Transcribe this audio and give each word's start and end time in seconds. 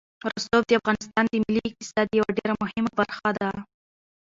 رسوب 0.31 0.63
د 0.67 0.71
افغانستان 0.79 1.23
د 1.27 1.33
ملي 1.43 1.61
اقتصاد 1.71 2.07
یوه 2.19 2.29
ډېره 2.37 2.53
مهمه 2.63 2.91
برخه 2.99 3.29
ده. 3.39 3.49